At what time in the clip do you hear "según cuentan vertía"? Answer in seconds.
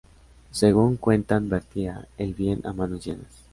0.49-2.07